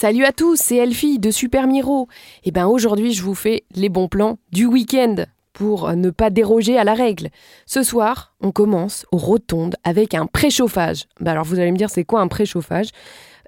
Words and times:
Salut 0.00 0.24
à 0.26 0.30
tous, 0.30 0.54
c'est 0.54 0.76
Elfie 0.76 1.18
de 1.18 1.32
Super 1.32 1.66
Miro. 1.66 2.06
Et 2.44 2.52
ben 2.52 2.68
aujourd'hui, 2.68 3.12
je 3.14 3.24
vous 3.24 3.34
fais 3.34 3.64
les 3.74 3.88
bons 3.88 4.06
plans 4.06 4.38
du 4.52 4.64
week-end 4.64 5.24
pour 5.52 5.92
ne 5.92 6.10
pas 6.10 6.30
déroger 6.30 6.78
à 6.78 6.84
la 6.84 6.94
règle. 6.94 7.30
Ce 7.66 7.82
soir, 7.82 8.32
on 8.40 8.52
commence 8.52 9.06
aux 9.10 9.16
rotondes 9.16 9.74
avec 9.82 10.14
un 10.14 10.26
préchauffage. 10.26 11.06
Ben 11.18 11.32
alors 11.32 11.44
vous 11.44 11.58
allez 11.58 11.72
me 11.72 11.76
dire, 11.76 11.90
c'est 11.90 12.04
quoi 12.04 12.20
un 12.20 12.28
préchauffage? 12.28 12.90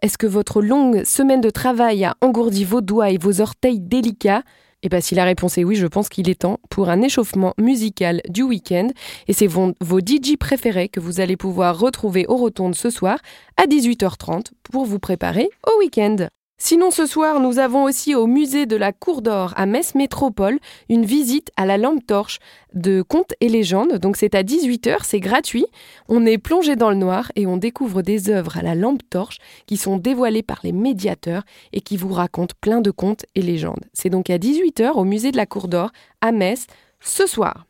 Est-ce 0.02 0.18
que 0.18 0.26
votre 0.26 0.60
longue 0.60 1.04
semaine 1.04 1.40
de 1.40 1.50
travail 1.50 2.04
a 2.04 2.16
engourdi 2.20 2.64
vos 2.64 2.80
doigts 2.80 3.10
et 3.10 3.18
vos 3.18 3.40
orteils 3.40 3.78
délicats? 3.78 4.42
Et 4.82 4.88
bien, 4.88 5.00
si 5.00 5.14
la 5.14 5.22
réponse 5.22 5.56
est 5.56 5.62
oui, 5.62 5.76
je 5.76 5.86
pense 5.86 6.08
qu'il 6.08 6.28
est 6.28 6.40
temps 6.40 6.58
pour 6.68 6.88
un 6.88 7.00
échauffement 7.00 7.54
musical 7.58 8.22
du 8.28 8.42
week-end. 8.42 8.88
Et 9.28 9.34
c'est 9.34 9.46
vos, 9.46 9.74
vos 9.80 10.00
DJ 10.00 10.36
préférés 10.36 10.88
que 10.88 10.98
vous 10.98 11.20
allez 11.20 11.36
pouvoir 11.36 11.78
retrouver 11.78 12.26
aux 12.26 12.36
rotondes 12.36 12.74
ce 12.74 12.90
soir 12.90 13.18
à 13.56 13.66
18h30 13.66 14.46
pour 14.64 14.84
vous 14.84 14.98
préparer 14.98 15.48
au 15.64 15.78
week-end. 15.78 16.26
Sinon, 16.62 16.90
ce 16.90 17.06
soir, 17.06 17.40
nous 17.40 17.58
avons 17.58 17.84
aussi 17.84 18.14
au 18.14 18.26
musée 18.26 18.66
de 18.66 18.76
la 18.76 18.92
Cour 18.92 19.22
d'Or 19.22 19.54
à 19.56 19.64
Metz 19.64 19.94
Métropole 19.94 20.58
une 20.90 21.06
visite 21.06 21.50
à 21.56 21.64
la 21.64 21.78
lampe 21.78 22.06
torche 22.06 22.38
de 22.74 23.00
contes 23.00 23.32
et 23.40 23.48
légendes. 23.48 23.96
Donc, 23.96 24.18
c'est 24.18 24.34
à 24.34 24.42
18h, 24.42 24.98
c'est 25.02 25.20
gratuit. 25.20 25.64
On 26.06 26.26
est 26.26 26.36
plongé 26.36 26.76
dans 26.76 26.90
le 26.90 26.96
noir 26.96 27.32
et 27.34 27.46
on 27.46 27.56
découvre 27.56 28.02
des 28.02 28.28
œuvres 28.28 28.58
à 28.58 28.62
la 28.62 28.74
lampe 28.74 29.00
torche 29.08 29.38
qui 29.64 29.78
sont 29.78 29.96
dévoilées 29.96 30.42
par 30.42 30.60
les 30.62 30.72
médiateurs 30.72 31.44
et 31.72 31.80
qui 31.80 31.96
vous 31.96 32.12
racontent 32.12 32.54
plein 32.60 32.82
de 32.82 32.90
contes 32.90 33.24
et 33.34 33.40
légendes. 33.40 33.86
C'est 33.94 34.10
donc 34.10 34.28
à 34.28 34.36
18h 34.36 34.90
au 34.92 35.04
musée 35.04 35.32
de 35.32 35.38
la 35.38 35.46
Cour 35.46 35.66
d'Or 35.66 35.90
à 36.20 36.30
Metz 36.30 36.66
ce 37.00 37.26
soir. 37.26 37.64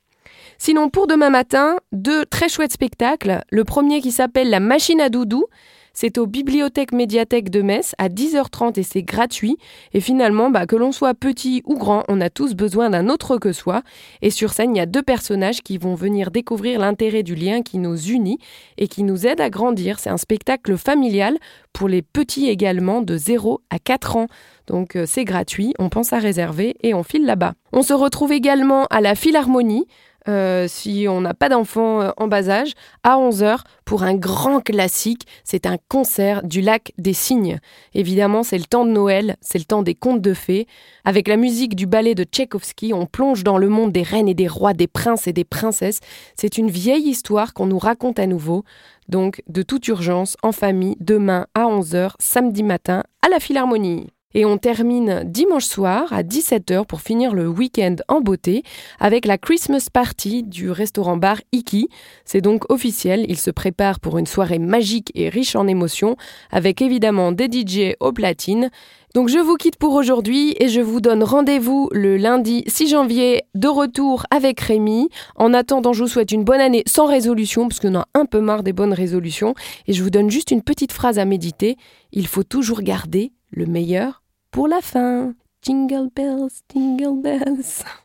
Sinon, 0.58 0.90
pour 0.90 1.06
demain 1.06 1.30
matin, 1.30 1.76
deux 1.92 2.26
très 2.26 2.48
chouettes 2.48 2.72
spectacles. 2.72 3.44
Le 3.50 3.62
premier 3.62 4.00
qui 4.00 4.10
s'appelle 4.10 4.50
La 4.50 4.60
machine 4.60 5.00
à 5.00 5.10
doudou. 5.10 5.46
C'est 5.92 6.18
aux 6.18 6.26
bibliothèques 6.26 6.92
médiathèques 6.92 7.50
de 7.50 7.62
Metz 7.62 7.94
à 7.98 8.08
10h30 8.08 8.78
et 8.78 8.82
c'est 8.82 9.02
gratuit. 9.02 9.56
Et 9.92 10.00
finalement, 10.00 10.50
bah, 10.50 10.66
que 10.66 10.76
l'on 10.76 10.92
soit 10.92 11.14
petit 11.14 11.62
ou 11.64 11.76
grand, 11.76 12.04
on 12.08 12.20
a 12.20 12.30
tous 12.30 12.54
besoin 12.54 12.90
d'un 12.90 13.08
autre 13.08 13.38
que 13.38 13.52
soi. 13.52 13.82
Et 14.22 14.30
sur 14.30 14.52
scène, 14.52 14.74
il 14.74 14.78
y 14.78 14.82
a 14.82 14.86
deux 14.86 15.02
personnages 15.02 15.62
qui 15.62 15.78
vont 15.78 15.94
venir 15.94 16.30
découvrir 16.30 16.80
l'intérêt 16.80 17.22
du 17.22 17.34
lien 17.34 17.62
qui 17.62 17.78
nous 17.78 17.96
unit 17.96 18.38
et 18.78 18.88
qui 18.88 19.02
nous 19.02 19.26
aide 19.26 19.40
à 19.40 19.50
grandir. 19.50 19.98
C'est 19.98 20.10
un 20.10 20.16
spectacle 20.16 20.76
familial 20.76 21.38
pour 21.72 21.88
les 21.88 22.02
petits 22.02 22.48
également 22.48 23.02
de 23.02 23.16
0 23.16 23.60
à 23.70 23.78
4 23.78 24.16
ans. 24.16 24.26
Donc 24.66 24.96
euh, 24.96 25.04
c'est 25.06 25.24
gratuit, 25.24 25.74
on 25.78 25.88
pense 25.88 26.12
à 26.12 26.18
réserver 26.18 26.76
et 26.82 26.94
on 26.94 27.02
file 27.02 27.26
là-bas. 27.26 27.54
On 27.72 27.82
se 27.82 27.92
retrouve 27.92 28.32
également 28.32 28.86
à 28.90 29.00
la 29.00 29.14
Philharmonie 29.14 29.86
euh, 30.28 30.66
si 30.68 31.06
on 31.08 31.20
n'a 31.20 31.34
pas 31.34 31.48
d'enfants 31.48 32.02
euh, 32.02 32.10
en 32.16 32.28
bas 32.28 32.48
âge, 32.48 32.72
à 33.02 33.16
11h 33.16 33.60
pour 33.84 34.02
un 34.02 34.14
grand 34.14 34.60
classique. 34.60 35.26
C'est 35.44 35.66
un 35.66 35.76
concert 35.88 36.42
du 36.42 36.60
lac 36.60 36.92
des 36.98 37.12
cygnes. 37.12 37.58
Évidemment, 37.94 38.42
c'est 38.42 38.58
le 38.58 38.64
temps 38.64 38.84
de 38.84 38.90
Noël, 38.90 39.36
c'est 39.40 39.58
le 39.58 39.64
temps 39.64 39.82
des 39.82 39.94
contes 39.94 40.20
de 40.20 40.34
fées. 40.34 40.66
Avec 41.04 41.28
la 41.28 41.36
musique 41.36 41.74
du 41.74 41.86
ballet 41.86 42.14
de 42.14 42.24
Tchaïkovski, 42.24 42.92
on 42.92 43.06
plonge 43.06 43.44
dans 43.44 43.58
le 43.58 43.68
monde 43.68 43.92
des 43.92 44.02
reines 44.02 44.28
et 44.28 44.34
des 44.34 44.48
rois, 44.48 44.74
des 44.74 44.86
princes 44.86 45.26
et 45.26 45.32
des 45.32 45.44
princesses. 45.44 46.00
C'est 46.36 46.58
une 46.58 46.70
vieille 46.70 47.08
histoire 47.08 47.54
qu'on 47.54 47.66
nous 47.66 47.78
raconte 47.78 48.18
à 48.18 48.26
nouveau. 48.26 48.64
Donc, 49.08 49.42
de 49.48 49.62
toute 49.62 49.88
urgence, 49.88 50.36
en 50.42 50.52
famille, 50.52 50.96
demain 51.00 51.46
à 51.54 51.64
11h, 51.64 52.12
samedi 52.18 52.62
matin, 52.62 53.02
à 53.26 53.28
la 53.28 53.40
Philharmonie. 53.40 54.06
Et 54.32 54.44
on 54.44 54.58
termine 54.58 55.24
dimanche 55.24 55.64
soir 55.64 56.12
à 56.12 56.22
17h 56.22 56.86
pour 56.86 57.00
finir 57.00 57.34
le 57.34 57.48
week-end 57.48 57.96
en 58.06 58.20
beauté 58.20 58.62
avec 59.00 59.26
la 59.26 59.38
Christmas 59.38 59.88
Party 59.92 60.44
du 60.44 60.70
restaurant-bar 60.70 61.38
Iki. 61.50 61.88
C'est 62.24 62.40
donc 62.40 62.70
officiel, 62.70 63.26
il 63.28 63.38
se 63.38 63.50
prépare 63.50 63.98
pour 63.98 64.18
une 64.18 64.26
soirée 64.26 64.60
magique 64.60 65.10
et 65.16 65.28
riche 65.28 65.56
en 65.56 65.66
émotions 65.66 66.16
avec 66.52 66.80
évidemment 66.80 67.32
des 67.32 67.48
DJ 67.50 67.96
au 67.98 68.12
platine. 68.12 68.70
Donc 69.16 69.28
je 69.28 69.38
vous 69.38 69.56
quitte 69.56 69.74
pour 69.74 69.94
aujourd'hui 69.94 70.54
et 70.60 70.68
je 70.68 70.80
vous 70.80 71.00
donne 71.00 71.24
rendez-vous 71.24 71.88
le 71.90 72.16
lundi 72.16 72.62
6 72.68 72.90
janvier 72.90 73.42
de 73.56 73.66
retour 73.66 74.26
avec 74.30 74.60
Rémi. 74.60 75.08
En 75.34 75.52
attendant, 75.52 75.92
je 75.92 76.04
vous 76.04 76.08
souhaite 76.08 76.30
une 76.30 76.44
bonne 76.44 76.60
année 76.60 76.84
sans 76.86 77.06
résolution 77.06 77.66
parce 77.66 77.80
qu'on 77.80 77.96
a 77.96 78.06
un 78.14 78.26
peu 78.26 78.40
marre 78.40 78.62
des 78.62 78.72
bonnes 78.72 78.92
résolutions 78.92 79.56
et 79.88 79.92
je 79.92 80.04
vous 80.04 80.10
donne 80.10 80.30
juste 80.30 80.52
une 80.52 80.62
petite 80.62 80.92
phrase 80.92 81.18
à 81.18 81.24
méditer. 81.24 81.76
Il 82.12 82.28
faut 82.28 82.44
toujours 82.44 82.82
garder 82.82 83.32
le 83.50 83.66
meilleur 83.66 84.22
pour 84.50 84.68
la 84.68 84.80
fin. 84.80 85.34
Jingle 85.62 86.08
bells, 86.14 86.62
jingle 86.72 87.20
bells. 87.20 87.84